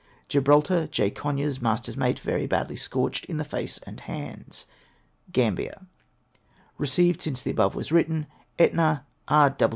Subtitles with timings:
[0.29, 4.65] Gibraltar, J, Conyers, Master's Mate; very badly scorched in the face and hands.
[5.31, 5.85] Gambier.
[6.79, 8.25] Eeceived since the above was written.
[8.57, 9.55] Etna, R.